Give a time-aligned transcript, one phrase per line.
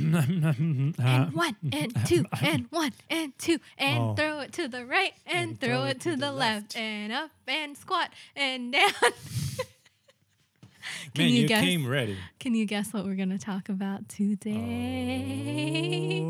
[0.00, 4.14] and one and two and one and two and Oh.
[4.14, 6.76] throw it to the right and, throw, it to, the, left.
[6.76, 8.90] and up and squat and down.
[11.14, 11.62] Can Man, you you guess?
[11.62, 12.16] came ready.
[12.38, 16.20] Can you guess what we're gonna talk about today?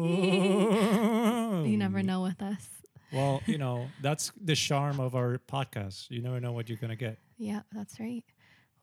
[1.64, 2.02] You never oh.
[2.02, 2.66] know with us.
[3.12, 6.10] Well, you know, that's the charm of our podcast.
[6.10, 7.18] You never know what you're going to get.
[7.38, 8.24] Yeah, that's right.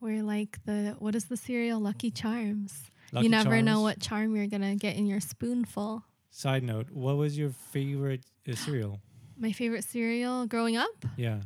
[0.01, 1.79] We're like the what is the cereal?
[1.79, 2.91] Lucky Charms.
[3.11, 6.03] Lucky you never know what charm you're gonna get in your spoonful.
[6.31, 8.99] Side note, what was your favorite uh, cereal?
[9.37, 11.05] My favorite cereal growing up.
[11.15, 11.39] Yeah.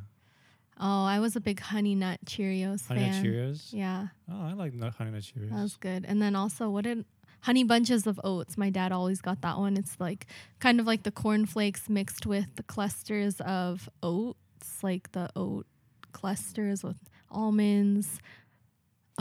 [0.80, 3.24] Oh, I was a big Honey Nut Cheerios Honey Nut.
[3.24, 3.68] Cheerios?
[3.72, 5.50] Yeah, Oh, I like nut- Honey Nut Cheerios.
[5.52, 6.06] that was good.
[6.08, 7.06] And then also, what did
[7.42, 8.58] Honey Bunches of Oats?
[8.58, 9.78] My dad always got that one.
[9.78, 10.26] It's like
[10.60, 15.68] kind of like the cornflakes mixed with the clusters of oats, like the oat
[16.14, 16.98] clusters with
[17.30, 18.20] almonds,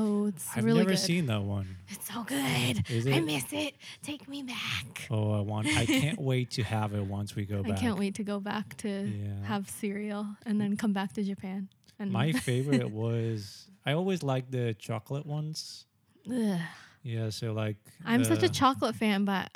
[0.01, 0.49] Oh, oats.
[0.57, 0.99] I've really never good.
[0.99, 1.77] seen that one.
[1.89, 2.85] It's so good.
[2.91, 3.75] Is I miss it.
[4.03, 5.07] Take me back.
[5.11, 5.67] Oh, I want.
[5.69, 7.73] I can't wait to have it once we go back.
[7.73, 9.45] I can't wait to go back to Yeah.
[9.47, 11.69] have cereal and then come back to Japan.
[11.99, 15.87] And My favorite was I always liked the chocolate ones.
[16.31, 16.59] Ugh.
[17.03, 19.49] Yeah, so like I'm such a chocolate fan, but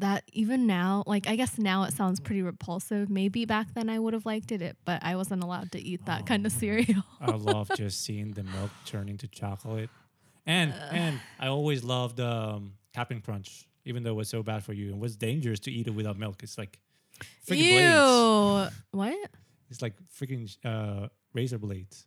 [0.00, 3.08] that even now, like I guess now it sounds pretty repulsive.
[3.08, 6.26] Maybe back then I would have liked it, but I wasn't allowed to eat that
[6.26, 6.58] kind of Oh.
[6.58, 7.04] cereal.
[7.20, 9.90] I love just seeing the milk turn into chocolate.
[10.46, 14.72] And and I always loved um, Captain Crunch, even though it was so bad for
[14.72, 16.42] you and was dangerous to eat it without milk.
[16.42, 16.78] It's like
[17.46, 18.74] freaking blades.
[18.90, 19.30] What?
[19.70, 22.06] It's like freaking uh, razor blades.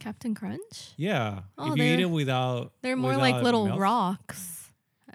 [0.00, 0.94] Captain Crunch?
[0.96, 4.61] Yeah, Oh, if you eat it without, They're more like little milk, rocks.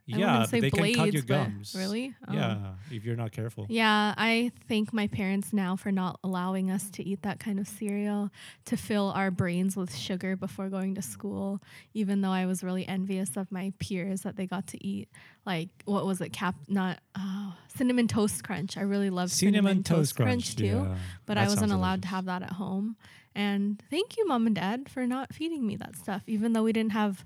[0.07, 1.75] Yeah, say they blades, can cut your gums.
[1.77, 2.15] really?
[2.27, 2.33] Oh.
[2.33, 3.65] Yeah, if you're not careful.
[3.69, 7.67] Yeah, I thank my parents now for not allowing us to eat that kind of
[7.67, 8.29] cereal
[8.65, 11.61] to fill our brains with sugar before going to school,
[11.93, 15.09] even though I was really envious of my peers that they got to eat
[15.45, 18.77] like what was it cap not oh, cinnamon toast crunch.
[18.77, 22.43] I really love cinnamon, toast, crunch, too, yeah, but I wasn't allowed to have that
[22.43, 22.97] at home.
[23.33, 26.73] And thank you mom and dad for not feeding me that stuff even though we
[26.73, 27.23] didn't have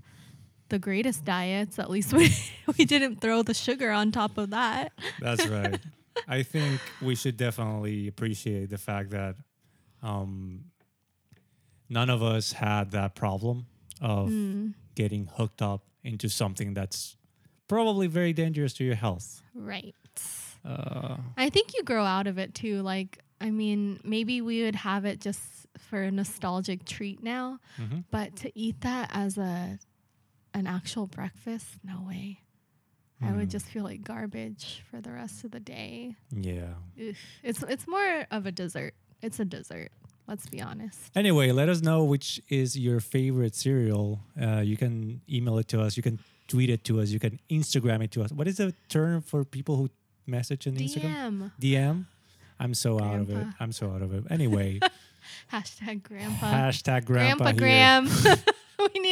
[0.72, 2.34] the greatest diets, at least we
[2.78, 4.92] we didn't throw the sugar on top of that.
[5.20, 5.80] That's right.
[6.28, 9.36] I think we should definitely appreciate the fact that
[10.04, 10.66] um,
[11.90, 13.68] none of us had that problem
[14.02, 14.74] of Mm.
[14.96, 17.16] getting hooked up into something that's
[17.68, 19.44] probably very dangerous to your health.
[19.54, 19.96] Right.
[20.66, 22.82] Uh, I think you grow out of it too.
[22.82, 25.40] Like, I mean, maybe we would have it just
[25.78, 28.04] for a nostalgic treat now, mhm.
[28.12, 29.78] but to eat that as a
[30.54, 32.40] an actual breakfast, no way.
[33.24, 33.52] I would Mm.
[33.52, 36.16] just feel like garbage for the rest of the day.
[36.32, 36.74] Yeah.
[37.00, 37.16] Ugh.
[37.44, 38.96] It's it's more of a dessert.
[39.22, 39.92] It's a dessert.
[40.28, 41.00] Let's be honest.
[41.16, 44.22] Anyway, let us know which is your favorite cereal.
[44.42, 45.98] Uh, you can email it to us.
[45.98, 47.10] You can tweet it to us.
[47.10, 48.32] You can Instagram it to us.
[48.32, 49.90] What is the term for people who
[50.26, 51.52] message on Instagram?
[51.60, 51.76] DM.
[51.78, 52.06] DM.
[52.60, 53.46] I'm so out of it.
[53.60, 54.24] I'm so out of it.
[54.30, 54.80] Anyway,
[55.54, 56.46] Hashtag grandpa.
[56.52, 57.58] hashtag grandpa, grandpa here.
[57.58, 58.38] gram.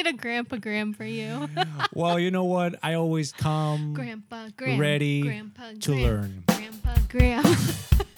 [0.09, 1.47] a grandpa gram for you.
[1.93, 2.75] Well, you know what?
[2.83, 4.79] I always come grandpa gram.
[4.79, 6.03] Ready grandpa to gram.
[6.03, 6.43] learn.
[6.47, 7.43] Grandpa gram.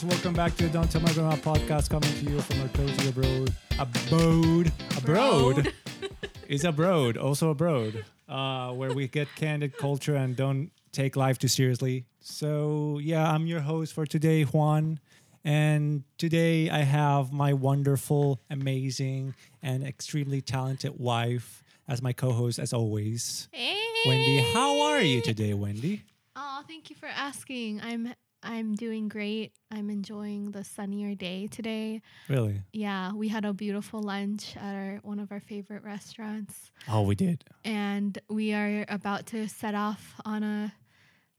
[0.00, 2.68] friends, welcome back to the Don't Tell My Grandma podcast coming to you from our
[2.68, 3.52] cozy abroad.
[3.78, 4.72] Abode.
[4.96, 5.72] Abroad.
[6.48, 11.48] is abroad, also abroad, uh, where we get candid culture and don't take life too
[11.48, 12.04] seriously.
[12.20, 15.00] So, yeah, I'm your host for today, Juan.
[15.44, 22.58] And today I have my wonderful, amazing, and extremely talented wife as my co host,
[22.58, 23.48] as always.
[23.52, 23.76] Hey.
[24.06, 26.04] Wendy, how are you today, Wendy?
[26.36, 27.80] Oh, thank you for asking.
[27.82, 29.52] I'm I'm doing great.
[29.70, 32.00] I'm enjoying the sunnier day today.
[32.28, 32.62] Really?
[32.72, 37.14] Yeah, we had a beautiful lunch at our one of our favorite restaurants, Oh, we
[37.14, 37.44] did.
[37.64, 40.72] and we are about to set off on a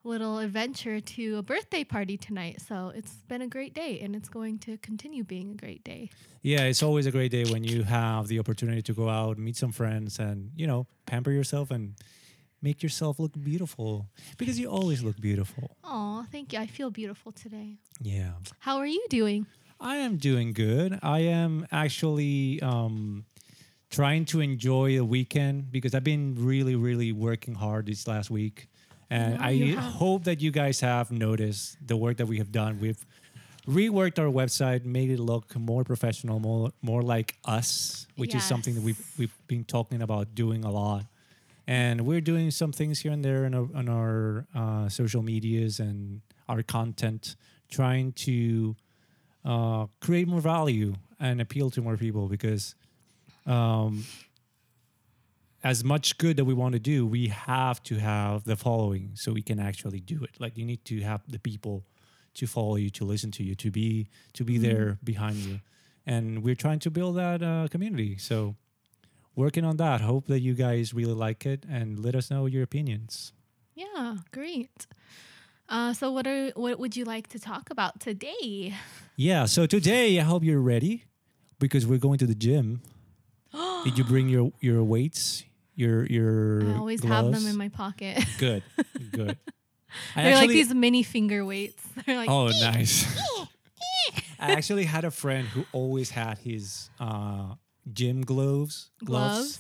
[0.04, 2.60] little adventure to a birthday party tonight.
[2.62, 6.10] So it's been a great day, and it's going to continue being a great day.
[6.42, 9.58] Yeah, it's always a great day when you have the opportunity to go out, meet
[9.58, 11.96] some friends, and you know, pamper yourself and
[12.62, 15.76] make yourself look beautiful because you always look beautiful.
[15.84, 16.60] Oh, thank you.
[16.60, 17.78] I feel beautiful today.
[18.02, 19.46] Yeah, How are you doing?
[19.80, 21.00] I am doing good.
[21.02, 23.26] I am actually um,
[23.90, 28.68] trying to enjoy the weekend because I've been really, really working hard this last week,
[29.10, 32.80] and know I hope that you guys have noticed the work that we have done.
[32.80, 33.04] We've
[33.68, 38.76] reworked our website, made it look more professional, more more like us, which is something
[38.76, 41.06] that we've we've been talking about doing a lot.
[41.68, 45.80] And we're doing some things here and there on our, on our uh, social medias
[45.80, 47.36] and our content,
[47.70, 48.76] trying to
[49.46, 52.76] uh, create more value and appeal to more people because
[53.46, 54.04] um,
[55.64, 59.32] as much good that we want to do, we have to have the following so
[59.32, 60.32] we can actually do it.
[60.40, 61.86] Like you need to have the people
[62.36, 65.60] to follow you, to listen to you, to be to be there behind you,
[66.06, 68.18] and we're trying to build that uh, community.
[68.18, 68.56] So
[69.36, 70.02] working on that.
[70.02, 73.34] Hope that you guys really like it and let us know your opinions.
[73.76, 74.88] Yeah, great.
[75.70, 78.74] Uh, so what are what would you like to talk about today?
[79.16, 79.46] Yeah.
[79.46, 81.06] So today, I hope you're ready
[81.60, 82.82] because we're going to the gym.
[83.84, 85.44] Did you bring your your weights?
[85.76, 88.24] Your your I always have them in my pocket.
[88.38, 88.62] Good,
[89.14, 89.38] good.
[90.16, 91.82] They're like these mini finger weights.
[92.06, 93.06] They're like Oh, nice.
[94.40, 97.56] I actually had a friend who always had his uh,
[97.92, 99.60] gym gloves, gloves gloves.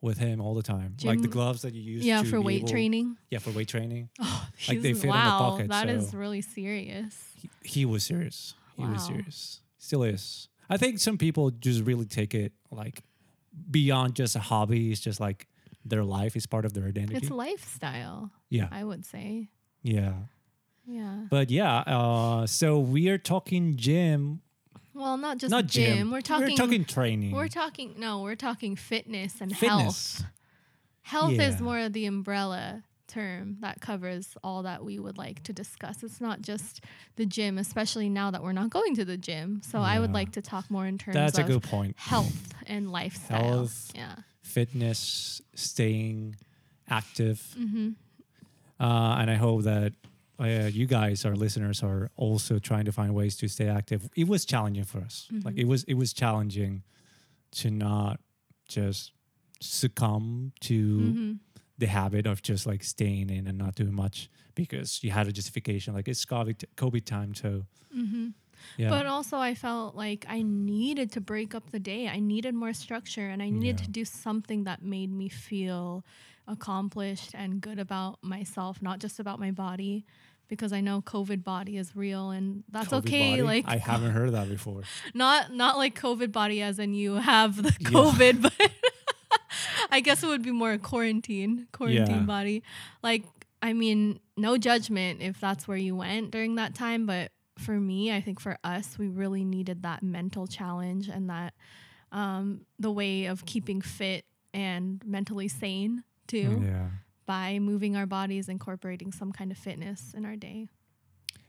[0.00, 2.04] with him all the time, like the gloves that you use.
[2.04, 3.16] Yeah, for weight able- training.
[3.30, 4.08] Yeah, for weight training.
[4.20, 7.14] Oh, Like, they fit in the wow, pocket, that is so- really serious.
[7.36, 8.54] He, he was serious.
[8.76, 9.06] He was Wow.
[9.08, 9.60] serious.
[9.78, 10.48] Still is.
[10.68, 13.02] I think some people just really take it like
[13.70, 14.92] beyond just a hobby.
[14.92, 15.48] It's just like
[15.84, 17.16] their life is part of their identity.
[17.16, 19.48] It's lifestyle, yeah, I would say.
[19.82, 20.14] yeah.
[20.86, 21.26] Yeah.
[21.30, 24.40] But yeah, uh, so we are talking gym,
[25.00, 25.96] Well, not just not gym.
[25.96, 26.10] gym.
[26.10, 26.50] We're talking.
[26.50, 27.32] We're talking training.
[27.32, 27.94] We're talking.
[27.98, 29.80] No, we're talking fitness and health.
[29.80, 30.24] fitness.
[31.02, 31.60] Health is Yeah.
[31.60, 36.02] more of the umbrella term that covers all that we would like to discuss.
[36.04, 36.84] It's not just
[37.16, 39.62] the gym, especially now that we're not going to the gym.
[39.64, 41.96] So I would like to talk more in terms That's a good point.
[41.98, 43.42] health and lifestyle.
[43.42, 43.90] Health.
[43.96, 44.14] Yeah.
[44.42, 46.36] Fitness, staying
[46.88, 47.90] active, Mm-hmm.
[48.78, 49.92] uh, and I hope that
[50.40, 54.08] uh, you guys, our listeners, are also trying to find ways to stay active.
[54.16, 55.28] It was challenging for us.
[55.30, 55.60] Like Mm-hmm.
[55.60, 56.82] it was, it was challenging
[57.52, 58.20] to not
[58.68, 59.12] just
[59.60, 61.32] succumb to Mm-hmm.
[61.78, 65.32] the habit of just like staying in and not doing much because you had a
[65.32, 67.64] justification like it's COVID, COVID time, so
[67.96, 68.28] Mm-hmm.
[68.76, 68.88] yeah.
[68.90, 72.06] But also, I felt like I needed to break up the day.
[72.08, 73.86] I needed more structure and I needed Yeah.
[73.86, 76.04] to do something that made me feel
[76.46, 80.04] accomplished and good about myself, not just about my body.
[80.50, 83.30] Because I know COVID body is real and that's COVID okay.
[83.30, 83.42] body?
[83.42, 84.82] Like I haven't heard of that before.
[85.14, 87.88] not not like COVID body as in you have the Yeah.
[87.88, 88.52] COVID, but
[89.90, 92.22] I guess it would be more a quarantine, quarantine Yeah.
[92.22, 92.62] body.
[93.02, 93.24] Like,
[93.62, 98.12] I mean, no judgment if that's where you went during that time, but for me,
[98.12, 101.54] I think for us, we really needed that mental challenge and that
[102.10, 106.88] um, the way of keeping fit and mentally sane too Yeah.
[107.30, 110.66] By moving our bodies, incorporating some kind of fitness in our day.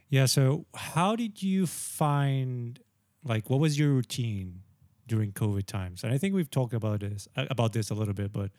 [0.10, 0.28] Yeah.
[0.28, 2.80] So, how did you find,
[3.24, 4.62] like, what was your routine
[5.08, 6.04] during COVID times?
[6.04, 8.52] And I think we've talked about this uh, about this a little bit, but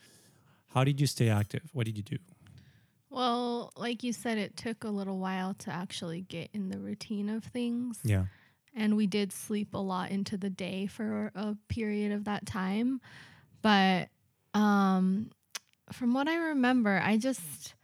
[0.74, 1.62] how did you stay active?
[1.72, 2.18] What did you do?
[3.08, 7.28] Well, like you said, it took a little while to actually get in the routine
[7.28, 8.00] of things.
[8.02, 8.24] Yeah.
[8.74, 13.00] And we did sleep a lot into the day for a period of that time.
[13.60, 14.08] But
[14.54, 15.30] um,
[15.90, 17.74] from what I remember, I just,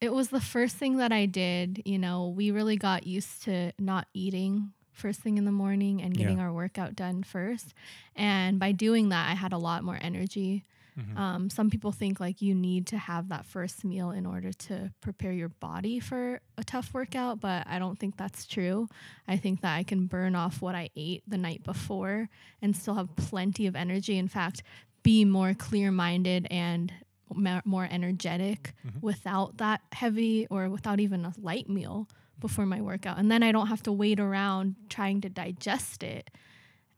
[0.00, 1.82] it was the first thing that I did.
[1.84, 6.14] You know, we really got used to not eating first thing in the morning and
[6.16, 6.44] getting Yeah.
[6.44, 7.72] our workout done first.
[8.14, 10.64] And by doing that, I had a lot more energy.
[10.98, 11.16] Mhm.
[11.16, 14.92] Um, some people think like you need to have that first meal in order to
[15.00, 18.88] prepare your body for a tough workout, but I don't think that's true.
[19.26, 22.28] I think that I can burn off what I ate the night before
[22.60, 24.18] and still have plenty of energy.
[24.18, 24.62] In fact,
[25.02, 26.92] be more clear minded and
[27.34, 29.00] ma- more energetic Mhm.
[29.02, 33.18] without that heavy or without even a light meal before my workout.
[33.18, 36.30] And then I don't have to wait around trying to digest it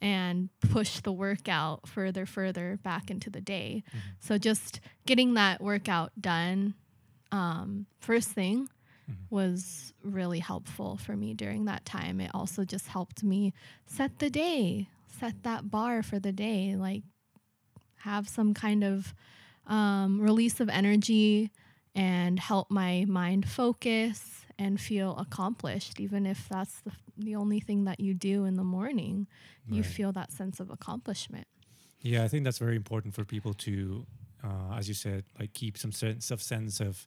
[0.01, 3.99] and push the workout further further back into the day Mm-hmm.
[4.19, 6.75] so just getting that workout done
[7.31, 8.69] um, first thing
[9.09, 9.15] Mhm.
[9.31, 13.53] was really helpful for me during that time it also just helped me
[13.87, 17.05] set the day set that bar for the day like
[18.03, 19.15] have some kind of
[19.67, 21.51] um, release of energy
[21.95, 27.85] and help my mind focus and feel accomplished even if that's the, the only thing
[27.85, 29.27] that you do in the morning
[29.69, 31.47] you feel that sense of accomplishment.
[32.01, 34.05] Yeah, I think that's very important for people to,
[34.43, 37.07] uh, as you said, like keep some sense of sense of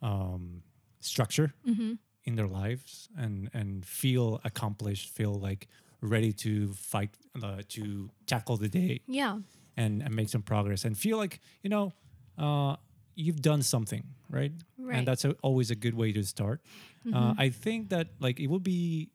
[0.00, 0.62] um,
[1.00, 1.94] structure mm-hmm.
[2.24, 5.68] in their lives and and feel accomplished, feel like
[6.00, 7.10] ready to fight
[7.42, 9.00] uh, to tackle the day.
[9.06, 9.38] Yeah
[9.76, 11.92] and, and make some progress and feel like you know
[12.38, 12.76] uh,
[13.14, 14.96] you've done something right, Right.
[14.96, 16.60] and that's a, always a good way to start.
[17.06, 17.34] Uh, Mhm.
[17.38, 19.10] I think that like it would be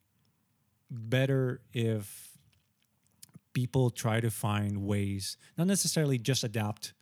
[0.90, 2.32] better if
[3.54, 6.94] people try to find ways, not necessarily just adapt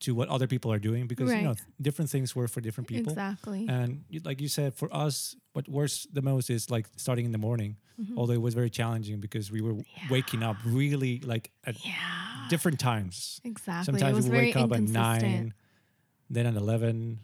[0.00, 3.12] to what other people are doing, because you know different things work for different people.
[3.12, 3.66] Exactly.
[3.68, 7.38] And like you said, for us, what works the most is like starting in the
[7.38, 7.76] morning.
[8.00, 8.16] Mhm.
[8.16, 9.74] Although it was very challenging because we were
[10.08, 12.46] waking up really like at yeah.
[12.48, 13.40] different times.
[13.42, 13.98] Exactly.
[13.98, 15.52] Sometimes we wake up at nine,
[16.30, 17.18] then at eleven,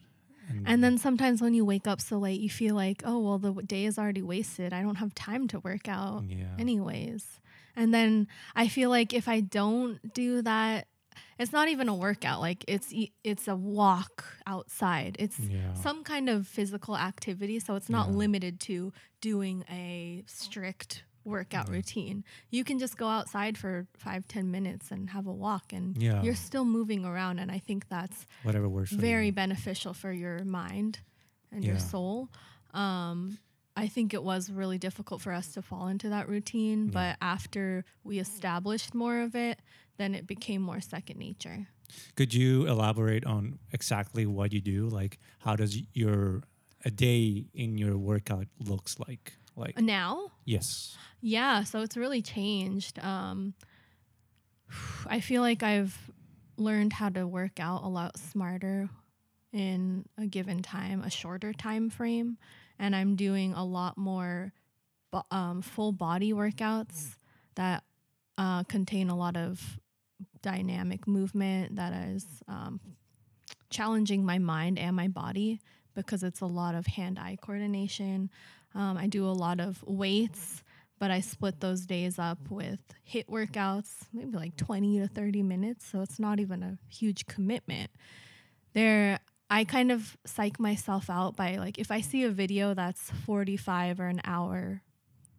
[0.66, 3.52] And then sometimes when you wake up so late, you feel like, oh, well, the
[3.62, 4.73] day is already wasted.
[4.73, 7.40] I don't have time to work out, yeah, anyways.
[7.76, 10.87] And then I feel like if I don't do that,
[11.38, 12.40] it's not even a workout.
[12.40, 12.92] Like it's
[13.23, 15.16] it's a walk outside.
[15.18, 17.59] It's yeah, some kind of physical activity.
[17.61, 18.14] So it's not Yeah.
[18.16, 21.75] limited to doing a strict workout Yeah.
[21.76, 22.25] routine.
[22.50, 26.35] You can just go outside for five, ten minutes and have a walk and you're
[26.35, 27.38] still moving around.
[27.38, 28.92] And I think that's whatever works.
[28.92, 29.33] Very you.
[29.33, 31.00] beneficial for your mind
[31.50, 32.28] and your soul.
[32.75, 33.38] Um,
[33.76, 37.85] I think it was really difficult for us to fall into that routine, but after
[38.04, 39.59] we established more of it,
[39.97, 41.69] then it became more second nature.
[42.17, 44.89] Could you elaborate on exactly what you do?
[44.89, 46.43] Like, how does your
[46.85, 49.35] a day in your workout looks like?
[49.57, 52.99] Like, Now, yes, Yeah, so it's really changed.
[52.99, 53.55] Um,
[55.07, 55.97] I feel like I've
[56.57, 58.89] learned how to work out a lot smarter
[59.53, 62.37] in a given time, a shorter time frame,
[62.79, 64.53] and I'm doing a lot more
[65.31, 67.17] um, full body workouts
[67.55, 67.85] that
[68.37, 69.79] uh, contain a lot of
[70.45, 72.79] dynamic movement that is um,
[73.71, 75.61] challenging my mind and my body
[75.95, 78.31] because it's a lot of hand-eye coordination.
[78.75, 80.63] Um, I do a lot of weights
[80.99, 82.81] but I split those days up with
[83.13, 85.87] HIIT workouts, maybe like 20 to 30 minutes.
[85.87, 87.91] So it's not even a huge commitment.
[88.73, 89.19] There,
[89.51, 94.01] I kind of psych myself out by like, if I see a video that's 45
[94.01, 94.83] or an hour,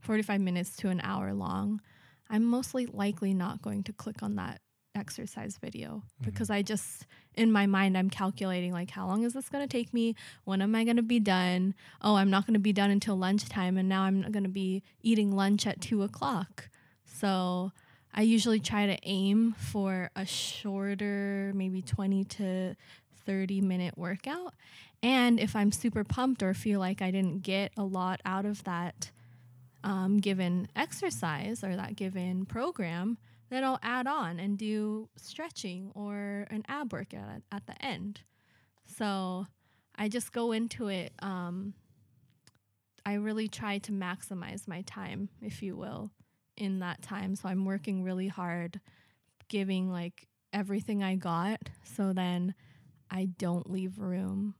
[0.01, 1.81] 45 minutes to an hour long,
[2.29, 4.61] I'm mostly likely not going to click on that
[4.95, 9.49] exercise video because I just, in my mind, I'm calculating like, how long is this
[9.49, 10.15] going to take me?
[10.45, 11.75] When am I going to be done?
[12.01, 14.83] oh, I'm not going to be done until lunchtime, and now I'm going to be
[15.01, 16.69] eating lunch at two o'clock.
[17.05, 17.71] So
[18.13, 22.75] I usually try to aim for a shorter, maybe 20 to
[23.25, 24.53] 30 minute workout.
[25.03, 28.63] And if I'm super pumped or feel like I didn't get a lot out of
[28.63, 29.11] that
[29.83, 33.17] um, given exercise or that given program,
[33.49, 38.21] then I'll add on and do stretching or an ab workout at, the end.
[38.85, 39.45] So
[39.95, 41.13] I just go into it.
[41.19, 41.73] Um,
[43.05, 46.11] I really try to maximize my time, if you will,
[46.57, 47.35] in that time.
[47.35, 48.79] So I'm working really hard,
[49.47, 51.59] giving like everything I got.
[51.83, 52.55] So then
[53.11, 54.55] I don't leave room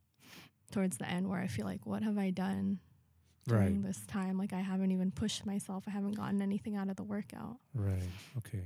[0.72, 2.80] towards the end where I feel like, what have I done
[3.48, 4.38] during right, this time?
[4.38, 5.84] Like I haven't even pushed myself.
[5.88, 7.58] I haven't gotten anything out of the workout.
[7.74, 8.02] right,
[8.40, 8.64] okay,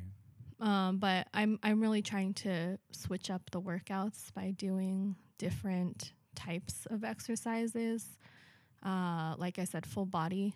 [0.60, 6.86] Um, but I'm I'm really trying to switch up the workouts by doing different types
[6.90, 8.06] of exercises.
[8.84, 10.54] Uh, like I said, full body,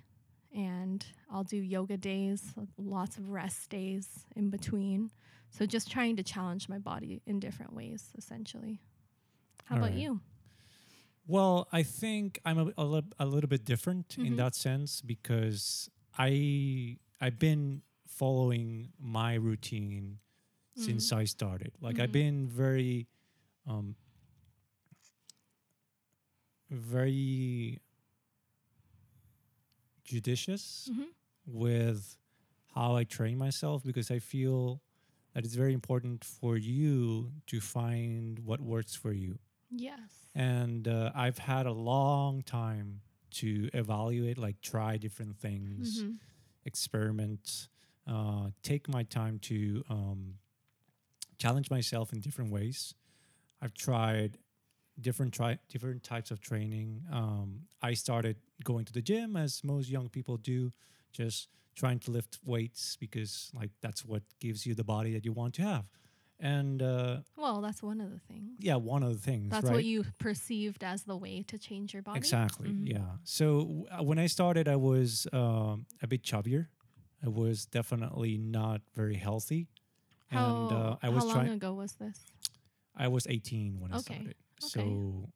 [0.56, 5.12] and I'll do yoga days, lots of rest days in between.
[5.50, 8.80] So just trying to challenge my body in different ways, essentially.
[9.65, 10.00] How about Alright.
[10.00, 10.20] you?
[11.27, 14.38] Well, I think I'm a, a, a little bit different in Mhm.
[14.38, 20.20] that sense because I I've been following my routine
[20.75, 21.72] since I started.
[21.82, 22.12] Like I've Mhm.
[22.12, 23.08] been very
[23.68, 23.96] um
[26.70, 27.80] very
[30.03, 31.08] judicious Mhm.
[31.46, 32.18] with
[32.75, 34.82] how I train myself because I feel
[35.34, 39.39] that it's very important for you to find what works for you
[39.75, 40.27] Yes.
[40.36, 43.01] and uh, I've had a long time
[43.32, 46.18] to evaluate, like try different things, Mhm.
[46.65, 47.68] experiment,
[48.08, 50.36] uh, take my time to um,
[51.38, 52.94] challenge myself in different ways.
[53.62, 54.38] I've tried
[55.00, 57.03] different try different types of training.
[57.12, 60.72] Um, I started going to the gym as most young people do,
[61.12, 65.34] just trying to lift weights because like that's what gives you the body that you
[65.34, 65.86] want to have.
[66.43, 68.57] And uh, Well, that's one of the things.
[68.59, 69.50] yeah, one of the things.
[69.50, 69.75] That's right?
[69.75, 72.17] what you perceived as the way to change your body.
[72.17, 72.67] Exactly.
[72.69, 72.89] Mhm.
[72.89, 73.05] Yeah.
[73.23, 76.67] So w- uh, when I started, I was um, a bit chubbier.
[77.25, 79.69] I was definitely not very healthy,
[80.27, 81.51] How, and uh, I was how long trying.
[81.53, 82.19] ago was this?
[82.93, 84.27] I was 18 when I Okay, started.
[84.27, 84.35] okay.
[84.59, 85.29] So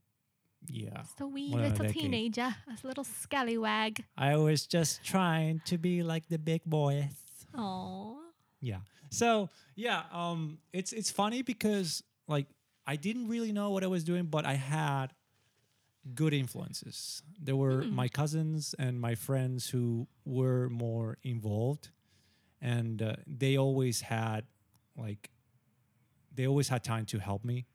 [0.67, 4.03] yeah, Just a wee little teenager, a little scallywag.
[4.17, 7.15] I was just trying to be like the big boys.
[7.55, 8.19] Oh,
[8.59, 8.81] Yeah.
[9.09, 12.47] So yeah, um, it's it's funny because like
[12.85, 15.13] I didn't really know what I was doing, but I had
[16.15, 17.21] good influences.
[17.39, 17.95] There were Hmm.
[17.95, 21.89] my cousins and my friends who were more involved,
[22.61, 24.45] and uh, they always had
[24.95, 25.29] like
[26.33, 27.65] they always had time to help me,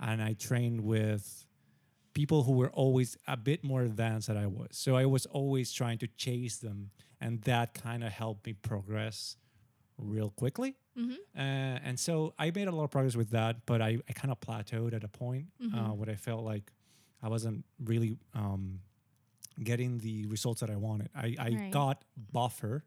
[0.00, 1.46] and I trained with
[2.14, 4.68] people who were always a bit more advanced than I was.
[4.72, 9.36] So I was always trying to chase them, and that kind of helped me progress
[10.02, 10.76] real quickly.
[10.98, 11.12] Mm-hmm.
[11.36, 11.40] Uh,
[11.88, 14.40] and so I made a lot of progress with that, but I, I kind of
[14.40, 15.96] plateaued at a point uh, Mhm.
[15.96, 16.70] where I felt like
[17.22, 18.80] I wasn't really um,
[19.62, 21.08] getting the results that I wanted.
[21.14, 21.70] I, I Right.
[21.72, 22.84] got buffer,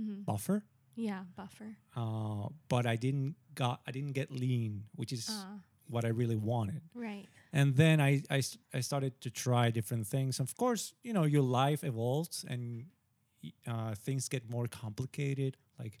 [0.00, 0.22] Mm-hmm.
[0.22, 0.64] buffer,
[0.94, 1.76] Yeah, buffer.
[1.96, 6.36] uh, but I didn't got I didn't get lean, which is Uh, what I really
[6.36, 6.80] wanted.
[6.94, 7.26] right.
[7.52, 8.42] And then I, I
[8.72, 10.40] I started to try different things.
[10.40, 12.86] Of course, you know your life evolves and
[13.66, 15.56] uh, things get more complicated.
[15.78, 15.98] Like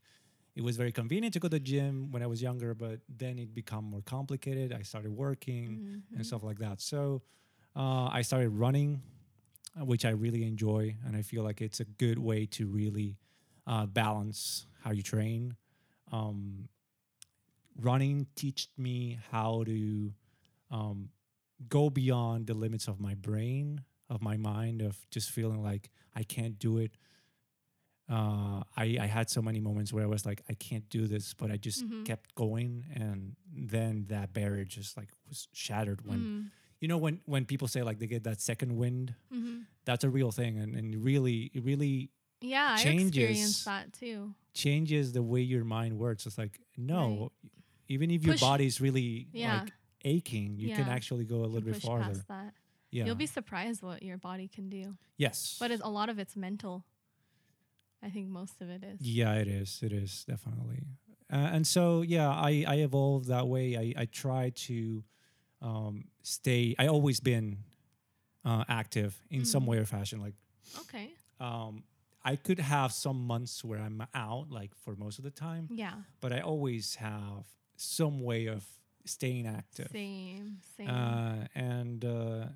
[0.54, 3.38] it was very convenient to go to the gym when I was younger, but then
[3.38, 4.72] it became more complicated.
[4.72, 6.16] I started working Mhm.
[6.16, 6.80] and stuff like that.
[6.80, 7.22] So
[7.74, 9.00] uh, I started running,
[9.80, 13.16] uh, which I really enjoy, and I feel like it's a good way to really
[13.66, 15.56] uh, balance how you train.
[16.10, 16.68] Um,
[17.80, 20.12] running taught me how to
[20.70, 21.08] um,
[21.68, 26.22] go beyond the limits of my brain, of my mind, of just feeling like I
[26.22, 26.92] can't do it.
[28.08, 31.34] Uh, I, I had so many moments where I was like, I can't do this,
[31.34, 32.04] but I just Mhm.
[32.04, 36.04] kept going, and then that barrier just like was shattered.
[36.06, 36.50] When Mhm.
[36.80, 39.66] you know when when people say like they get that second wind, Mhm.
[39.84, 43.06] that's a real thing, and and really it really Yeah, I Changes.
[43.08, 44.34] experienced that too.
[44.52, 46.26] changes the way your mind works.
[46.26, 47.30] It's like no,
[47.88, 49.60] even if your Push- body's really Yeah.
[49.62, 49.72] like
[50.04, 52.52] aching, you can actually go a little bit farther.
[52.90, 53.06] Yeah.
[53.06, 54.98] You'll be surprised what your body can do.
[55.16, 55.56] yes.
[55.60, 56.84] But it's, a lot of it's mental.
[58.02, 59.00] I think most of it is.
[59.00, 59.80] Yeah, it is.
[59.82, 60.82] It is definitely.
[61.32, 63.76] Uh, and so, yeah, I, I evolved that way.
[63.76, 65.02] I, I try to
[65.62, 67.58] um, stay, I always been
[68.44, 69.68] uh, active in some Mm.
[69.68, 70.20] way or fashion.
[70.20, 70.34] Like,
[70.80, 71.10] Okay.
[71.40, 71.84] um,
[72.24, 75.94] I could have some months where I'm out, like for most of the time, Yeah.
[76.20, 77.44] but I always have
[77.76, 78.64] some way of
[79.04, 79.88] staying active.
[79.92, 80.58] Same.
[80.76, 80.88] Same.
[80.90, 82.46] Uh, and uh,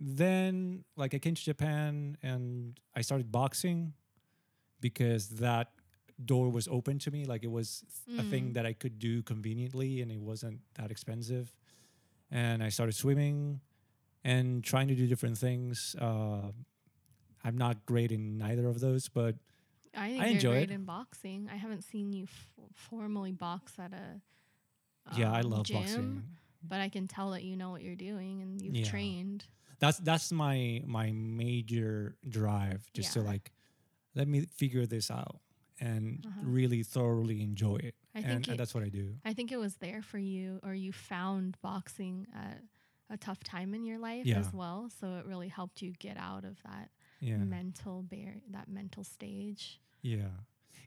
[0.00, 3.94] then, like, I came to Japan and I started boxing
[4.88, 5.66] because that
[6.32, 7.24] door was open to me.
[7.32, 7.68] Like, it was
[8.18, 8.54] a thing Mm.
[8.56, 11.46] that I could do conveniently and it wasn't that expensive.
[12.30, 13.60] And I started swimming
[14.22, 15.96] and trying to do different things.
[15.98, 16.52] Uh,
[17.46, 19.34] I'm not great in neither of those, but
[19.96, 20.74] I think I enjoy great it.
[20.78, 21.48] in boxing.
[21.50, 24.20] I haven't seen you f- formally box at a
[25.16, 26.22] yeah, I um, love gym, boxing.
[26.66, 28.90] But I can tell that you know what you're doing and you've Yeah.
[28.94, 29.40] trained.
[29.80, 33.50] that's that's my my major drive just to like
[34.14, 35.40] let me figure this out
[35.80, 36.40] and Uh-huh.
[36.44, 39.58] really thoroughly enjoy it I and, think and that's what i do I think it
[39.58, 42.62] was there for you, or you found boxing at
[43.10, 44.38] a tough time in your life Yeah.
[44.40, 44.88] as well.
[44.98, 49.80] So it really helped you get out of that yeah mental bar- that mental stage.
[50.02, 50.30] yeah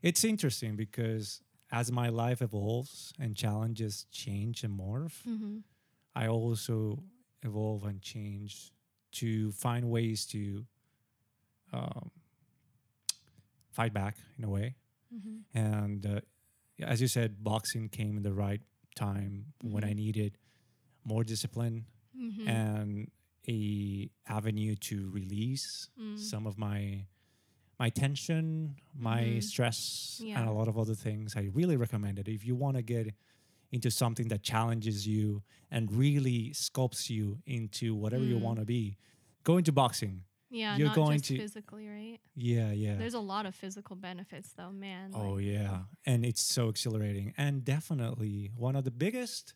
[0.02, 5.58] it's interesting because as my life evolves and challenges change and morph Mm-hmm.
[6.14, 7.02] i also
[7.42, 8.72] evolve and change
[9.20, 10.64] to find ways to
[11.72, 12.10] um,
[13.78, 14.68] fight back in a way
[15.16, 15.36] Mm-hmm.
[15.66, 16.20] and uh,
[16.94, 18.60] as you said boxing came in the right
[19.04, 19.32] time
[19.74, 19.96] when i Mhm.
[20.04, 20.32] needed
[21.10, 21.76] more discipline
[22.24, 22.46] Mm-hmm.
[22.60, 23.10] and
[23.56, 23.60] a
[24.38, 25.66] avenue to release
[25.98, 26.18] Mm.
[26.30, 26.80] some of my
[27.82, 28.44] my tension
[29.10, 29.42] my Mhm.
[29.50, 29.78] stress
[30.36, 33.06] and a lot of other things i really recommend it if you want to get
[33.76, 35.42] into something that challenges you
[35.74, 37.24] and really sculpts you
[37.58, 38.46] into whatever you Mm.
[38.48, 38.82] want to be
[39.48, 40.14] go into boxing
[40.50, 42.18] Yeah, You're not going just to- physically, right?
[42.34, 45.12] yeah yeah There's a lot of physical benefits, though, man.
[45.14, 49.54] Oh like- yeah, and it's so exhilarating, and definitely one of the biggest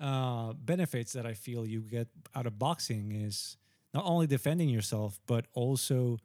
[0.00, 3.56] uh, benefits that I feel you get out of boxing is
[3.94, 6.18] not only defending yourself, but also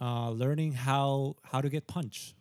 [0.00, 2.34] uh, learning how how to get punched,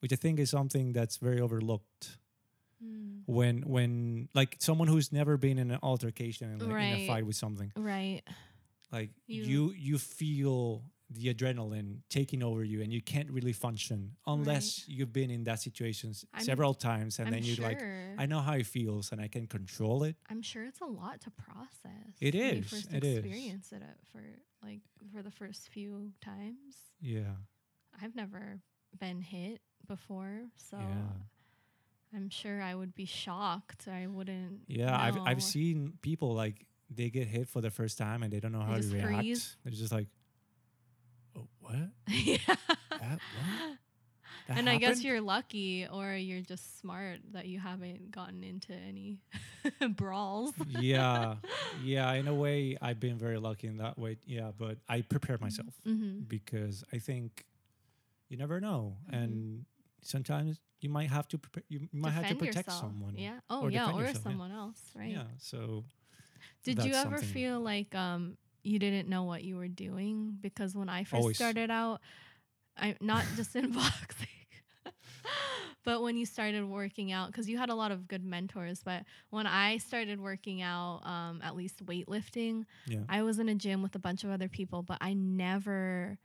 [0.00, 2.18] which I think is something that's very overlooked.
[2.84, 3.22] Mm.
[3.26, 7.24] When when like someone who's never been in an altercation and like, in a fight
[7.24, 8.22] with something, Right.
[8.96, 10.58] Like You- you you feel
[11.10, 15.60] the adrenaline taking over you and you can't really function unless you've been in that
[15.68, 17.68] situation I'm- several times and I'm then you're sure.
[17.70, 17.82] like
[18.22, 21.16] i know how it feels and i can control it I'm sure it's a lot
[21.26, 22.08] to process.
[22.26, 23.18] It when you is, first it is.
[23.18, 24.22] experience it uh, for
[24.66, 24.80] like
[25.12, 25.92] for the first few
[26.30, 26.70] times.
[27.00, 27.34] yeah
[28.00, 28.44] I've never
[29.04, 30.36] been hit before,
[30.70, 31.12] so yeah
[32.16, 33.88] I'm sure I would be shocked.
[33.88, 34.60] I wouldn't.
[34.68, 35.76] yeah i've i've seen
[36.08, 36.58] people like
[36.96, 39.56] they get hit for the first time and they don't know how to react freeze.
[39.64, 40.08] they're just like
[41.36, 41.74] oh what
[42.08, 42.36] yeah.
[42.90, 43.78] that what
[44.48, 48.74] That and I guess you're lucky or you're just smart that you haven't gotten into
[48.74, 49.20] any
[49.96, 50.52] brawls.
[50.68, 51.36] yeah,
[51.82, 52.12] yeah.
[52.12, 54.18] In a way, I've been very lucky in that way.
[54.26, 56.24] Yeah, but I prepared myself Mm-hmm.
[56.28, 57.46] because I think
[58.28, 59.14] you never know, Mhm.
[59.22, 59.64] and
[60.02, 61.62] sometimes you might have to prepare.
[61.70, 62.80] You might have to protect yourself.
[62.82, 63.14] someone.
[63.16, 63.40] Yeah.
[63.48, 63.92] Oh, or yeah.
[63.92, 64.22] Or yourself, yeah.
[64.30, 65.10] someone else, right?
[65.12, 65.24] Yeah.
[65.38, 65.84] So
[66.62, 70.38] Did you ever something- feel like um you didn't know what you were doing?
[70.40, 71.36] Because when I first Always.
[71.36, 72.00] started out,
[72.76, 74.28] I'm not just in boxing,
[75.84, 78.80] but when you started working out, because you had a lot of good mentors.
[78.82, 83.00] But when I started working out, um, at least weightlifting, yeah.
[83.08, 86.18] I was in a gym with a bunch of other people, but I never.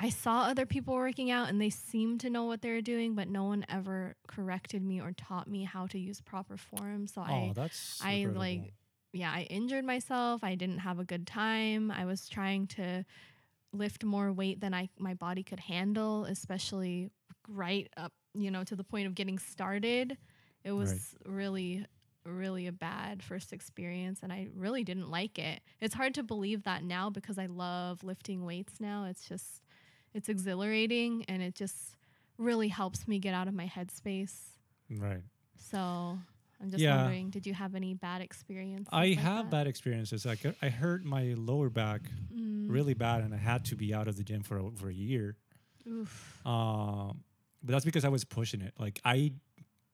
[0.00, 3.14] I saw other people working out and they seemed to know what they were doing,
[3.14, 7.06] but no one ever corrected me or taught me how to use proper form.
[7.06, 8.40] So I oh, that's I incredible.
[8.40, 8.74] like
[9.14, 10.42] yeah, I injured myself.
[10.42, 11.90] I didn't have a good time.
[11.90, 13.04] I was trying to
[13.72, 17.10] lift more weight than I my body could handle, especially
[17.48, 20.18] right up, you know, to the point of getting started.
[20.64, 21.86] It was really
[22.26, 25.60] really a bad first experience and I really didn't like it.
[25.80, 29.04] It's hard to believe that now because I love lifting weights now.
[29.04, 29.62] It's just
[30.14, 31.96] it's exhilarating and it just
[32.38, 34.34] really helps me get out of my headspace.
[34.90, 35.22] right.
[35.56, 36.18] So
[36.64, 36.96] I'm just Yeah.
[36.96, 38.88] wondering, did you have any bad experiences?
[38.90, 39.50] I like have that?
[39.50, 40.24] bad experiences.
[40.24, 43.92] Like I- I hurt my lower back Mm, really bad, and I had to be
[43.92, 45.36] out of the gym for over a year.
[45.86, 46.40] Oof.
[46.46, 47.22] Um,
[47.62, 48.72] but that's because I was pushing it.
[48.78, 49.34] Like I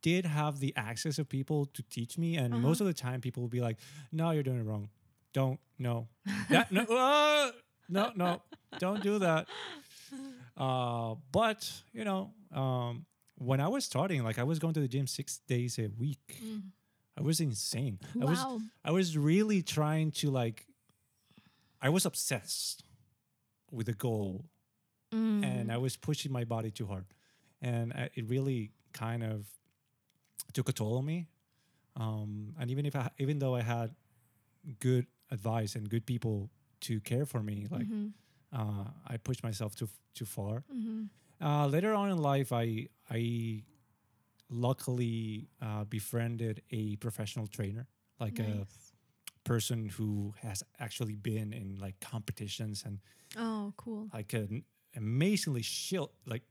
[0.03, 2.63] did have the access of people to teach me, and Uh-huh.
[2.69, 3.79] most of the time, people would be like,
[4.13, 4.91] "No, you're doing it wrong.
[5.33, 6.09] Don't no,
[6.51, 7.51] that, no, uh,
[7.89, 8.43] no, no,
[8.79, 9.49] don't do that."
[10.57, 13.07] Uh, but you know, um,
[13.41, 16.41] when I was starting, like I was going to the gym six days a week.
[16.45, 16.63] Mm.
[17.19, 17.99] I was insane.
[18.15, 18.27] Wow.
[18.27, 18.41] I was
[18.85, 20.67] I was really trying to like.
[21.83, 22.85] I was obsessed
[23.71, 24.45] with the goal
[25.13, 25.45] Mm.
[25.45, 27.05] and I was pushing my body too hard,
[27.61, 29.49] and I, it really kind of
[30.53, 31.27] took a toll on me.
[31.97, 33.91] Um, and even if I, even though I had
[34.79, 36.49] good advice and good people
[36.83, 38.13] to care for me, like Mhm.
[38.53, 40.63] uh, I pushed myself too too far.
[40.73, 41.09] Mhm.
[41.41, 43.63] Uh, later on in life, I I
[44.49, 47.87] luckily uh, befriended a professional trainer,
[48.19, 48.67] like a
[49.45, 52.99] person who has actually been in like competitions and
[53.37, 54.09] Oh, cool.
[54.13, 54.65] like an
[54.97, 56.43] amazingly shield, like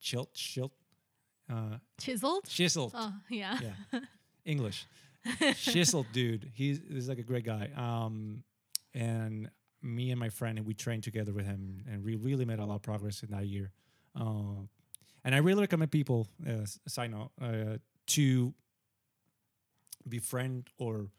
[0.00, 0.70] chilt, shield,
[1.50, 2.44] uh, Chiseled?
[2.48, 3.58] chiseled, Oh, yeah.
[3.60, 4.00] yeah,
[4.44, 4.86] English,
[5.56, 6.50] chiseled dude.
[6.54, 7.70] He's, he's like a great guy.
[7.76, 8.44] Um,
[8.94, 9.50] and
[9.82, 12.64] me and my friend, and we trained together with him, and we really made a
[12.64, 13.72] lot of progress in that year.
[14.18, 14.66] Uh,
[15.24, 17.78] and I really recommend people, uh, s- side note, uh,
[18.08, 18.54] to
[20.08, 21.10] befriend or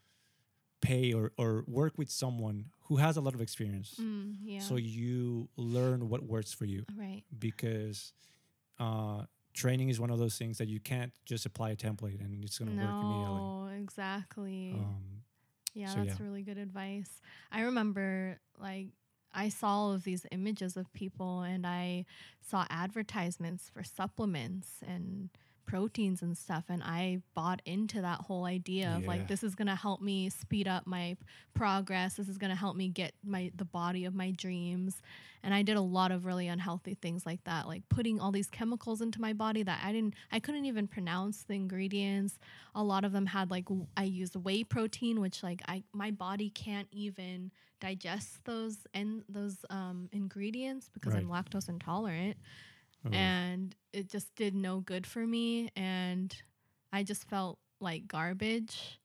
[0.82, 4.60] pay or, or work with someone who has a lot of experience Mm, yeah.
[4.60, 7.24] so you learn what works for you right.
[7.38, 8.14] because
[8.80, 12.44] uh, training is one of those things that you can't just apply a template and
[12.44, 13.42] it's going to work immediately.
[13.42, 14.72] No, exactly.
[14.74, 15.22] Um,
[15.74, 16.26] Yeah, So, that's yeah.
[16.26, 17.22] really good advice.
[17.52, 18.88] I remember like
[19.34, 22.06] I saw all of these images of people and I
[22.42, 25.30] saw advertisements for supplements and
[25.66, 29.08] proteins and stuff and I bought into that whole idea of Yeah.
[29.08, 31.16] like this is going to help me speed up my
[31.54, 32.16] progress.
[32.16, 35.00] This is going to help me get my the body of my dreams.
[35.44, 38.50] And I did a lot of really unhealthy things like that, like putting all these
[38.50, 42.40] chemicals into my body that I didn't I couldn't even pronounce the ingredients
[42.74, 46.10] a lot of them had like w- I used whey protein, which like I my
[46.10, 52.38] body can't even digest those and those um, ingredients because I'm lactose intolerant,
[53.06, 56.36] oh, and it just did no good for me, and
[56.92, 59.00] I just felt like garbage,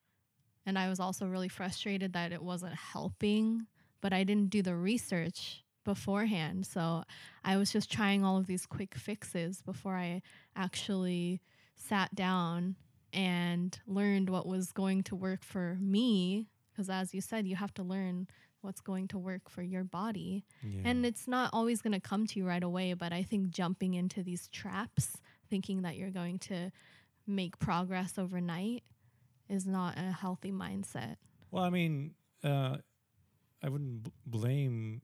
[0.67, 3.67] and I was also really frustrated that it wasn't helping,
[4.01, 7.05] but I didn't do the research beforehand, so
[7.45, 10.23] I was just trying all of these quick fixes before I
[10.57, 11.41] actually
[11.77, 12.77] sat down
[13.13, 16.49] and learned what was going to work for me.
[16.73, 18.27] Because as you said you have to learn
[18.65, 20.81] what's going to work for your body yeah.
[20.85, 23.95] and it's not always going to come to you right away but i think jumping
[23.95, 25.19] into these traps
[25.51, 26.73] thinking that you're going to
[27.27, 28.83] make progress overnight
[29.49, 31.17] is not a healthy mindset
[31.51, 32.79] well, I mean, uh,
[33.63, 35.03] I wouldn't b- blame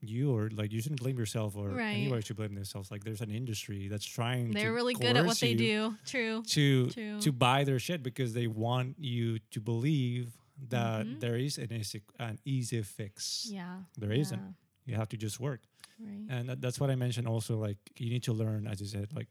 [0.00, 1.92] you or like you shouldn't blame yourself or Right.
[1.92, 2.90] anybody should blame themselves.
[2.90, 6.42] Like there's an industry that's trying to they're really good at what they do true
[6.42, 7.20] to True.
[7.20, 10.36] to buy their shit because they want you to believe
[10.68, 11.20] that Mhm.
[11.20, 13.46] there is an easy, an easy fix.
[13.50, 14.54] yeah There yeah, not
[14.86, 15.60] You have to just work.
[16.00, 18.86] right and that, that's what i mentioned also like you need to learn as you
[18.86, 19.28] said like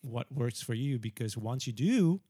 [0.00, 2.20] what works for you because once you do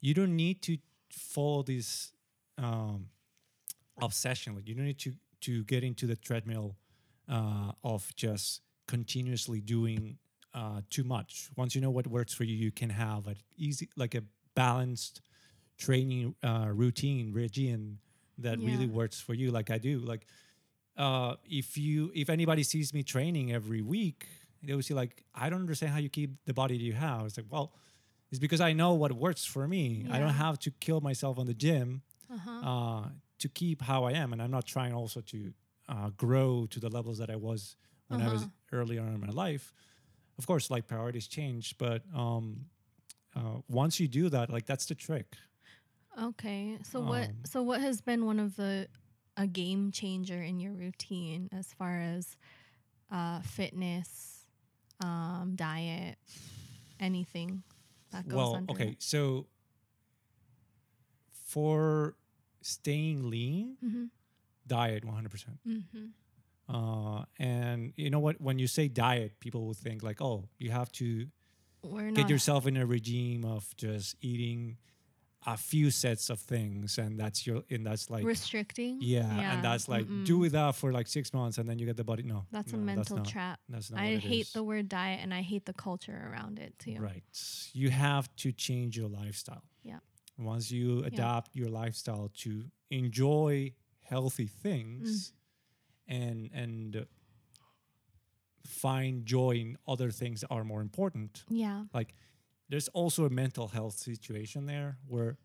[0.00, 0.78] you don't need to
[1.10, 2.12] follow this
[2.58, 3.08] um,
[4.00, 6.76] obsession like you don't need to to get into the treadmill
[7.28, 10.18] uh, of just continuously doing
[10.54, 11.48] uh, too much.
[11.56, 14.22] Once you know what works for you, you can have an easy, like a
[14.54, 15.20] balanced
[15.78, 17.98] training uh, routine regime
[18.38, 19.98] that really works for you, like I do.
[20.00, 20.26] Like
[20.96, 24.26] uh, if you if anybody sees me training every week,
[24.62, 27.26] they will see like I don't understand how you keep the body that you have.
[27.26, 27.72] It's like well,
[28.30, 30.06] it's because I know what works for me.
[30.10, 32.66] I don't have to kill myself on the gym Uh-huh.
[32.68, 33.08] uh,
[33.38, 35.52] to keep how I am, and I'm not trying also to
[35.88, 37.76] uh, grow to the levels that I was
[38.08, 38.78] when I was Uh-huh.
[38.78, 39.72] earlier on in my life.
[40.38, 42.66] Of course, like priorities change, but um,
[43.36, 45.36] uh, once you do that, like that's the trick.
[46.20, 46.78] Okay.
[46.82, 48.88] So what Um, so what has been one of the
[49.36, 52.36] a game changer in your routine as far as
[53.10, 54.46] uh fitness,
[55.00, 56.18] um, diet,
[57.00, 57.62] anything
[58.12, 59.46] that goes well, under okay, so
[61.32, 62.16] for
[62.62, 64.10] staying lean, Mhm.
[64.66, 65.58] diet 100%.
[65.66, 66.12] Mhm.
[66.68, 68.40] Uh, and you know what?
[68.40, 71.28] When you say diet, people will think like, oh, you have to
[71.82, 74.78] We're get yourself in a regime of just eating
[75.46, 78.98] a few sets of things, and that's your and that's like restricting.
[79.00, 80.24] yeah, and that's like mm-mm.
[80.24, 82.22] do that for like six months, and then you get the body.
[82.22, 83.60] No, That's no, a mental not, trap.
[83.68, 84.00] That's not.
[84.00, 84.52] I hate is.
[84.52, 86.96] the word diet and I hate the culture around it too.
[86.98, 87.22] Right.
[87.72, 89.64] You have to change your lifestyle.
[89.82, 89.98] Yeah.
[90.38, 95.32] Once you adopt your lifestyle to enjoy healthy things
[96.10, 96.16] Mm.
[96.16, 97.06] and and
[98.66, 101.44] find joy in other things that are more important.
[101.48, 101.84] Yeah.
[101.92, 102.14] Like
[102.68, 105.36] there's also a mental health situation there where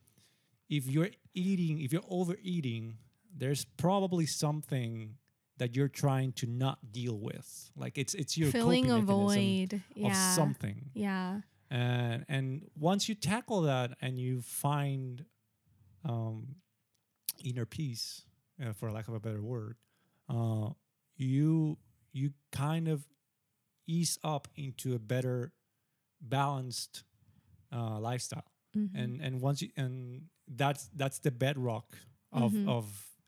[0.70, 2.98] if you're eating, if you're overeating,
[3.36, 5.16] there's probably something
[5.58, 7.72] that you're trying to not deal with.
[7.76, 9.82] Like it's it's your Filling coping a mechanism void.
[9.96, 10.30] Yeah.
[10.30, 11.42] of something Yeah.
[11.70, 15.26] and and once you tackle that and you find
[16.06, 16.56] um,
[17.44, 18.24] inner peace,
[18.64, 19.76] uh, for lack of a better word,
[20.30, 20.70] uh,
[21.18, 21.78] you
[22.14, 23.06] you kind of
[23.86, 25.52] ease up into a better
[26.22, 27.04] balanced
[27.72, 28.90] uh, lifestyle, Mhm.
[28.96, 31.98] and and once you and that's that's the bedrock
[32.32, 32.68] of Mhm.
[32.68, 32.86] of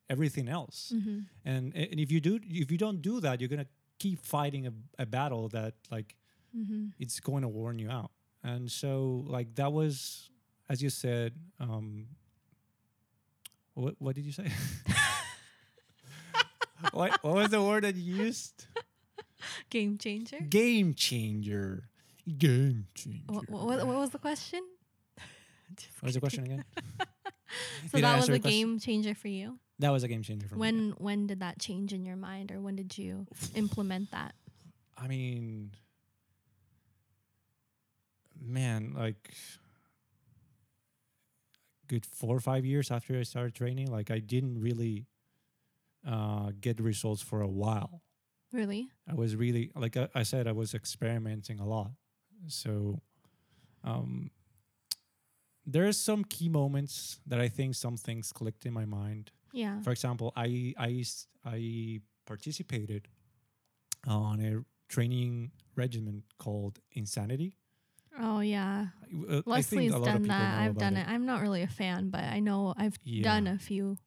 [0.10, 0.92] everything else.
[0.96, 1.26] Mhm.
[1.46, 3.68] And and if you do if you don't do that, you're gonna
[4.00, 6.16] keep fighting a, a battle that like
[6.56, 6.92] Mhm.
[7.00, 8.12] it's going to warn you out.
[8.44, 10.30] And so, like that was,
[10.68, 12.08] as you said, um,
[13.74, 14.52] what what did you say?
[16.92, 18.66] what what was the word that you used?
[19.70, 20.40] Game changer.
[20.42, 21.90] Game changer.
[22.38, 23.24] Game changer.
[23.28, 24.62] What, what, what was the question?
[26.02, 26.66] What was the question again?
[27.90, 28.50] So Did that was a question?
[28.50, 29.60] game changer for you.
[29.80, 30.60] That was a game changer for me.
[30.60, 34.36] When when did that change in your mind, or when did you implement that?
[34.98, 35.72] I mean,
[38.40, 39.34] man, like
[41.88, 45.08] good four or five years after I started training, like I didn't really
[46.08, 48.02] uh, get results for a while.
[48.54, 48.90] Really?
[49.10, 51.92] I was really, like I, I said, I was experimenting a lot.
[52.48, 53.02] So,
[53.84, 54.32] um,
[55.88, 59.32] are some key moments that I think some things clicked in my mind.
[59.54, 59.82] Yeah.
[59.82, 61.04] For example, I I
[61.46, 63.08] I participated
[64.08, 67.58] on a training regimen called Insanity.
[68.20, 68.88] Oh yeah.
[69.30, 70.60] Uh, Leslie's think a lot of done that.
[70.62, 71.08] I've done it.
[71.08, 73.24] I'm not really a fan, but I know I've Yeah.
[73.24, 73.98] done a few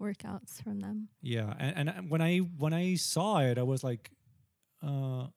[0.00, 1.08] workouts from them.
[1.22, 4.10] Yeah, and, and when I when I saw it, I was like,
[4.82, 5.28] uh,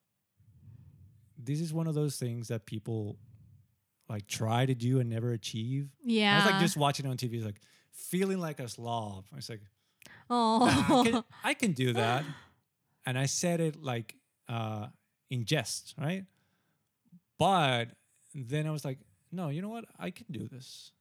[1.38, 3.18] this is one of those things that people
[4.10, 5.90] like try to do and never achieve.
[6.04, 6.34] Yeah.
[6.34, 9.26] I was like just watching it on TV, it's like feeling like a slob.
[9.34, 9.62] I was like,
[10.30, 10.66] oh.
[10.66, 12.24] I can, I can do that.
[13.06, 14.16] And I said it like
[14.50, 14.88] uh,
[15.30, 16.26] in jest, right?
[17.38, 17.90] But
[18.34, 19.00] then I was like,
[19.32, 19.86] no, you know what?
[20.00, 20.92] I can do this.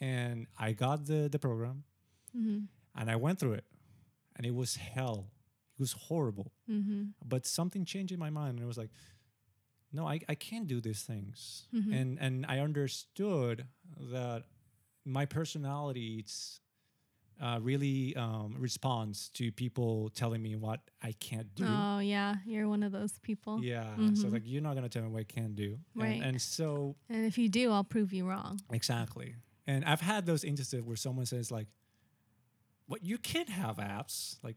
[0.00, 1.84] And I got the, the program
[2.32, 2.60] hmm
[2.96, 3.64] and I went through it.
[4.36, 5.30] And it was hell.
[5.76, 6.52] It was horrible.
[6.66, 8.54] hmm But something changed in my mind.
[8.54, 8.90] And it was like,
[9.92, 11.66] no, I, I can't do these things.
[11.74, 11.92] Mhm.
[11.92, 13.66] And and I understood
[14.12, 14.44] that
[15.04, 16.60] my personality it's
[17.40, 21.64] uh, really um, responds to people telling me what I can't do.
[21.66, 23.60] Oh yeah, you're one of those people.
[23.62, 23.94] Yeah.
[24.14, 24.32] So Mhm.
[24.32, 25.78] like you're not gonna tell me what I can do.
[25.94, 26.20] Right.
[26.20, 28.60] And, and so And if you do, I'll prove you wrong.
[28.70, 29.36] exactly.
[29.66, 31.68] And I've had those instances where someone says like,
[32.86, 34.56] "What you can't have apps?" Like,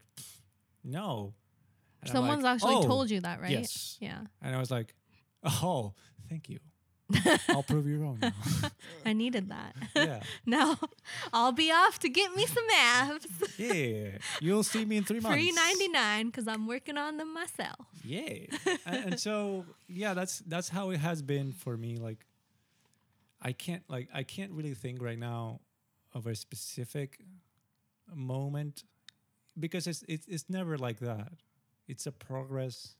[0.83, 1.33] no.
[2.01, 3.51] And Someone's like, actually "Oh, told you that, right?
[3.51, 3.97] Yes.
[4.01, 4.25] Yeah.
[4.41, 4.93] And I was like,
[5.43, 5.93] "Oh,
[6.29, 6.59] thank you.
[7.49, 8.31] I'll prove you wrong." Now.
[9.05, 9.75] I needed that.
[9.95, 10.21] yeah.
[10.45, 10.77] now
[11.31, 13.27] I'll be off to get me some abs.
[13.57, 14.17] Yeah.
[14.39, 15.35] You'll see me in three months.
[15.35, 17.85] Free ninety nine because I'm working on them myself.
[18.03, 18.45] Yeah.
[18.85, 21.97] and, and so yeah, that's that's how it has been for me.
[21.97, 22.25] Like
[23.41, 25.59] I can't like I can't really think right now
[26.13, 27.19] of a specific
[28.13, 28.83] moment
[29.59, 31.33] because it's it's it's never like that.
[31.87, 32.95] It's a progress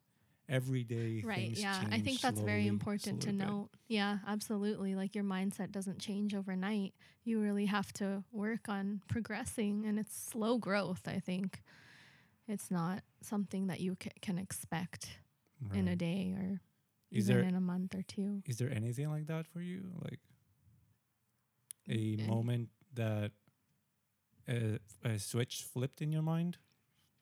[0.50, 1.50] everyday Right.
[1.52, 1.84] things Yeah.
[1.92, 3.70] I think that's very important to slowly, note.
[3.88, 4.96] Yeah, absolutely.
[4.96, 6.94] Like your mindset doesn't change overnight.
[7.24, 11.62] You really have to work on progressing, and it's slow growth, I think.
[12.48, 15.18] It's not something that you ca- can expect
[15.74, 16.60] in a day or
[17.12, 18.42] Is even there- in a month or two.
[18.46, 19.84] Is there anything like that for you?
[20.04, 20.20] Like
[21.90, 23.32] a Mm, moment that
[24.48, 26.58] a, a switch flipped in your mind?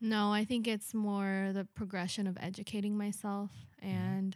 [0.01, 4.35] No, I think it's more the progression of educating myself and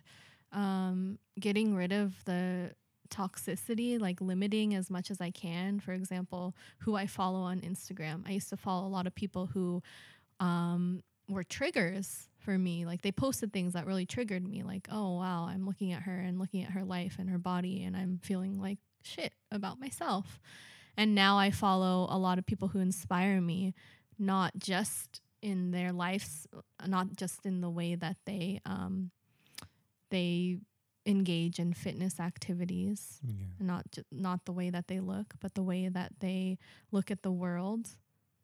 [0.51, 2.75] um, getting rid of the
[3.09, 5.79] toxicity, like limiting as much as I can.
[5.79, 8.23] For example, who I follow on Instagram.
[8.27, 9.81] I used to follow a lot of people who
[10.39, 12.85] um, were triggers for me.
[12.85, 16.15] Like they posted things that really triggered me, like, oh, wow, I'm looking at her
[16.15, 20.39] and looking at her life and her body, and I'm feeling like shit about myself.
[20.95, 23.73] And now I follow a lot of people who inspire me,
[24.19, 26.47] not just in their lives,
[26.87, 29.11] not just in the way that they um,
[30.09, 30.57] they
[31.05, 33.45] engage in fitness activities, Yeah.
[33.59, 36.57] not ju- not the way that they look, but the way that they
[36.91, 37.89] look at the world,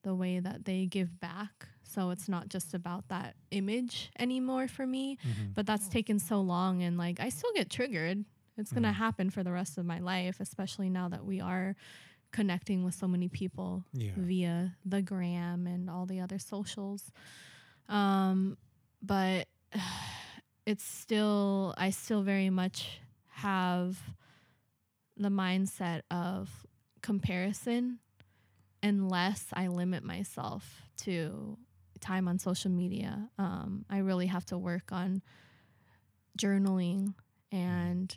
[0.04, 1.68] the way that they give back.
[1.84, 5.54] So it's not just about that image anymore for me, Mhm.
[5.56, 8.26] but that's taken so long and like I still get triggered.
[8.58, 8.94] It's going to Mhm.
[9.06, 11.76] happen for the rest of my life, especially now that we are
[12.32, 14.12] connecting with so many people Yeah.
[14.16, 17.12] via the gram and all the other socials.
[17.90, 18.58] Um,
[19.02, 19.48] but
[20.66, 23.98] it's still, I still very much have
[25.18, 26.50] the mindset of
[27.02, 28.00] comparison
[28.84, 31.58] unless I limit myself to
[32.00, 33.30] time on social media.
[33.38, 35.22] Um, I really have to work on
[36.38, 37.14] journaling
[37.52, 38.16] and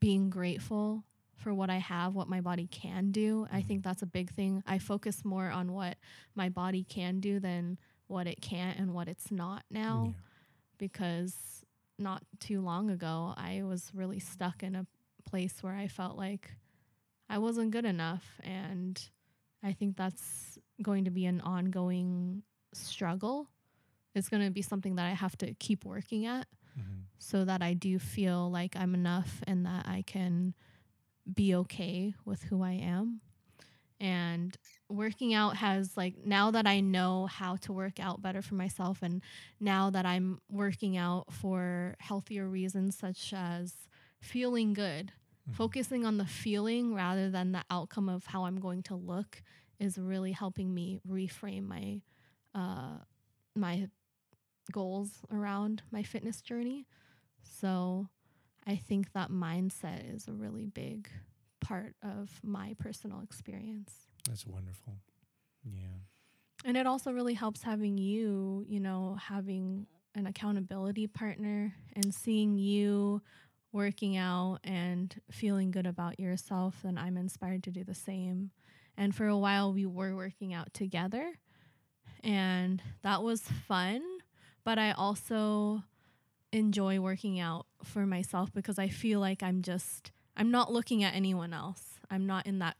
[0.00, 1.04] being grateful
[1.44, 3.46] for what I have, what my body can do.
[3.52, 4.62] I think that's a big thing.
[4.66, 5.98] I focus more on what
[6.34, 10.20] my body can do than what it can't and what it's not now Yeah.
[10.78, 11.64] because
[11.98, 14.86] not too long ago I was really stuck in a
[15.28, 16.50] place where I felt like
[17.28, 19.00] I wasn't good enough and
[19.62, 23.48] I think that's going to be an ongoing struggle.
[24.14, 26.46] It's going to be something that I have to keep working at
[26.78, 27.04] Mhm.
[27.18, 30.54] so that I do feel like I'm enough and that I can
[31.32, 33.20] be okay with who I am.
[34.00, 34.56] And
[34.88, 38.98] working out has like now that I know how to work out better for myself
[39.02, 39.22] and
[39.60, 43.74] now that I'm working out for healthier reasons such as
[44.20, 45.12] feeling good,
[45.48, 45.54] Mhm.
[45.54, 49.42] focusing on the feeling rather than the outcome of how I'm going to look
[49.78, 52.00] is really helping me reframe my
[52.54, 52.98] uh
[53.54, 53.88] my
[54.72, 56.86] goals around my fitness journey.
[57.42, 58.08] So
[58.66, 61.08] I think that mindset is a really big
[61.60, 63.92] part of my personal experience.
[64.28, 64.98] That's wonderful.
[65.64, 65.98] Yeah.
[66.64, 72.56] And it also really helps having you, you know, having an accountability partner and seeing
[72.56, 73.20] you
[73.72, 76.76] working out and feeling good about yourself.
[76.84, 78.50] And I'm inspired to do the same.
[78.96, 81.32] And for a while, we were working out together,
[82.22, 84.02] and that was fun.
[84.64, 85.82] But I also
[86.54, 91.14] enjoy working out for myself because I feel like I'm just, I'm not looking at
[91.14, 91.98] anyone else.
[92.10, 92.76] I'm not in that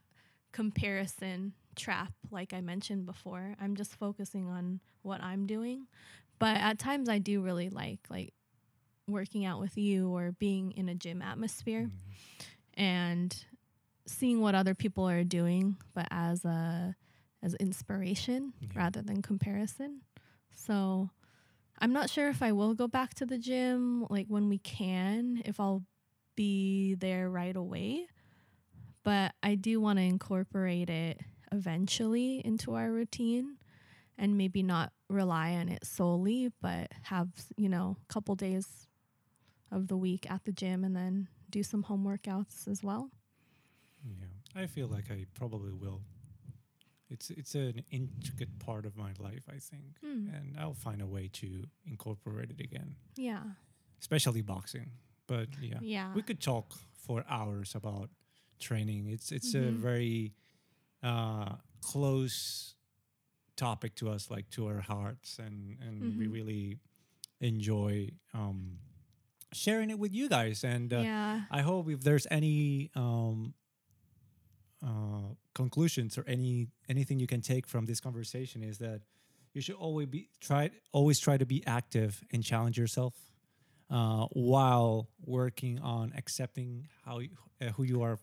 [0.51, 3.55] comparison trap like I mentioned before.
[3.59, 5.87] I'm just focusing on what I'm doing.
[6.39, 8.33] But at times I do really like like
[9.07, 11.91] working out with you or being in a gym atmosphere Mhm.
[12.75, 13.45] and
[14.07, 16.95] seeing what other people are doing but as a
[17.43, 18.69] as inspiration Yeah.
[18.75, 20.01] rather than comparison.
[20.51, 21.09] So
[21.79, 25.41] I'm not sure if I will go back to the gym like when we can,
[25.45, 25.83] if I'll
[26.35, 28.07] be there right away.
[29.03, 33.57] But I do want to incorporate it eventually into our routine
[34.17, 38.87] and maybe not rely on it solely, but have, you know, a couple days
[39.71, 43.11] of the week at the gym and then do some home workouts as well.
[44.03, 44.61] Yeah.
[44.61, 46.01] I feel like I probably will.
[47.15, 50.27] It's it's an intricate part of my life, I think, Hmm.
[50.35, 51.47] and I'll find a way to
[51.85, 53.43] incorporate it again, Yeah.
[54.01, 54.89] especially boxing.
[55.27, 56.13] But yeah, Yeah.
[56.15, 56.67] we could talk
[57.05, 58.09] for hours about
[58.59, 59.07] training.
[59.15, 59.81] It's it's a Mhm.
[59.89, 60.33] very
[61.03, 62.75] uh, close
[63.55, 66.33] topic to us, like to our hearts, and and we Mhm.
[66.33, 66.79] really
[67.39, 68.79] enjoy um,
[69.53, 70.63] sharing it with you guys.
[70.63, 71.45] And uh, yeah.
[71.49, 73.53] I hope if there's any um,
[74.85, 79.01] uh, conclusions or any anything you can take from this conversation is that
[79.53, 83.13] you should always be try always try to be active and challenge yourself
[83.89, 87.29] uh, while working on accepting how you,
[87.61, 88.17] uh, who you are.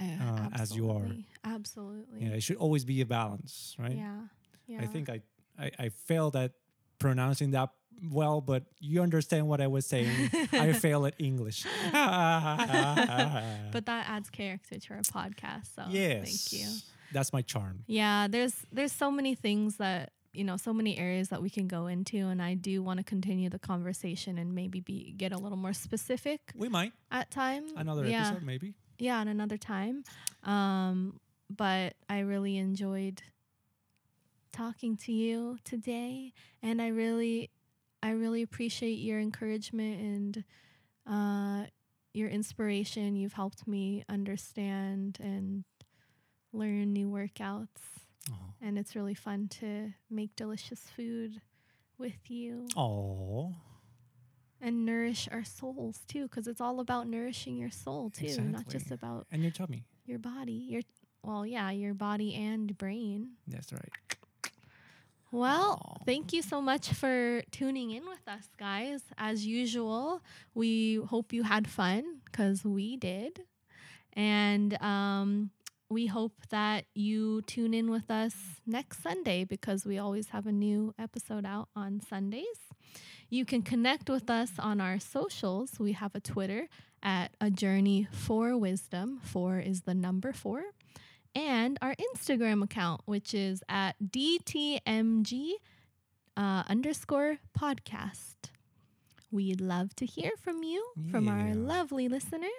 [0.00, 0.96] uh, as you are.
[0.96, 1.26] Absolutely.
[1.44, 2.20] Absolutely.
[2.26, 3.96] Yeah, it should always be a balance, right?
[3.96, 4.20] Yeah.
[4.66, 4.82] Yeah.
[4.82, 5.20] I think I,
[5.58, 6.52] I I failed at
[6.98, 7.70] pronouncing that
[8.10, 10.30] well, but you understand what I was saying.
[10.52, 11.64] I fail at English.
[11.92, 15.74] But that adds character to our podcast.
[15.74, 16.68] So yes, thank you.
[17.12, 17.84] That's my charm.
[17.86, 21.66] Yeah, there's there's so many things that you know, so many areas that we can
[21.66, 25.38] go into, and I do want to continue the conversation and maybe be get a
[25.38, 27.64] little more specific We might at time.
[27.76, 28.74] another yeah, episode, maybe.
[28.98, 30.04] yeah, at another time.
[30.44, 33.22] Um, but I really enjoyed
[34.52, 36.32] talking to you today,
[36.62, 37.50] and I really,
[38.02, 40.44] I really appreciate your encouragement and
[41.06, 41.66] uh,
[42.14, 43.14] your inspiration.
[43.16, 45.64] You've helped me understand and
[46.52, 47.68] learn new workouts,
[48.30, 48.54] Oh.
[48.60, 51.40] and it's really fun to make delicious food
[51.98, 53.54] with you Oh,
[54.60, 58.90] and nourish our souls too, because it's all about nourishing your soul too, not just
[58.90, 59.84] about and your tummy.
[60.06, 60.82] your body your
[61.22, 63.90] well yeah your body and brain That's right.
[65.32, 66.04] Well Aw.
[66.04, 69.02] thank you so much for tuning in with us guys.
[69.16, 70.22] As usual
[70.54, 73.42] we hope you had fun because we did.
[74.12, 75.50] And um,
[75.88, 78.34] we hope that you tune in with us
[78.66, 82.58] next sunday because we always have a new episode out on sundays.
[83.28, 85.78] You can connect with us on our socials.
[85.78, 86.68] We have a twitter
[87.02, 89.20] at a journey for wisdom.
[89.22, 90.62] Four is the number four
[91.34, 95.52] and our Instagram account, which is at DTMG
[96.36, 98.34] uh, underscore podcast.
[99.30, 102.50] We'd love to hear from you, from our lovely listeners.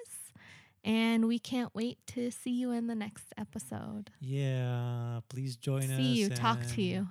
[0.84, 4.10] And we can't wait to see you in the next episode.
[4.20, 5.98] Yeah, please join us.
[5.98, 7.08] see you, talk to you.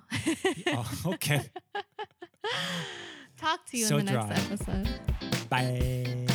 [0.69, 1.43] oh, okay.
[3.37, 4.37] talk to you So in the next dry.
[4.37, 5.49] episode.
[5.49, 6.27] Bye.